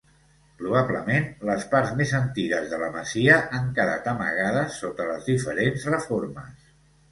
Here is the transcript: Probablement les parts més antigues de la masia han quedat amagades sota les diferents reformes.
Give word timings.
Probablement 0.59 1.27
les 1.49 1.65
parts 1.73 1.91
més 1.99 2.13
antigues 2.21 2.73
de 2.73 2.81
la 2.85 2.89
masia 2.97 3.37
han 3.59 3.69
quedat 3.77 4.11
amagades 4.15 4.81
sota 4.87 5.09
les 5.13 5.31
diferents 5.31 5.89
reformes. 5.95 6.69